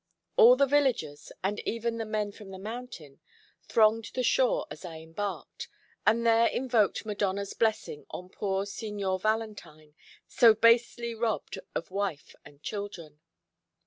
[0.35, 3.19] All the villagers, and even the men from the mountain,
[3.61, 5.67] thronged the shore as I embarked,
[6.07, 9.93] and there invoked Madonna's blessing on poor Signor Valentine,
[10.27, 13.19] so basely robbed of wife and children.